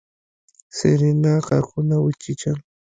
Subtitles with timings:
[0.77, 2.57] سېرېنا غاښونه وچيچل.